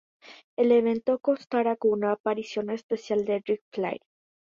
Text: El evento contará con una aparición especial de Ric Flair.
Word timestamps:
El 0.55 0.71
evento 0.71 1.19
contará 1.19 1.75
con 1.75 1.91
una 1.91 2.11
aparición 2.13 2.71
especial 2.71 3.23
de 3.23 3.43
Ric 3.45 3.61
Flair. 3.69 4.01